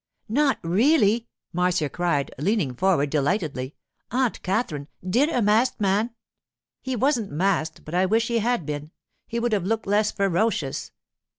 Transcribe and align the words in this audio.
'Not 0.27 0.57
really!' 0.63 1.27
Marcia 1.53 1.87
cried, 1.87 2.33
leaning 2.39 2.73
forward 2.73 3.11
delightedly. 3.11 3.75
'Aunt 4.09 4.41
Katherine, 4.41 4.87
did 5.07 5.29
a 5.29 5.43
masked 5.43 5.79
man——' 5.79 6.15
'He 6.81 6.95
wasn't 6.95 7.29
masked, 7.31 7.85
but 7.85 7.93
I 7.93 8.07
wish 8.07 8.27
he 8.27 8.39
had 8.39 8.65
been; 8.65 8.89
he 9.27 9.39
would 9.39 9.51
have 9.51 9.65
looked 9.67 9.85
less 9.85 10.09
ferocious. 10.11 10.91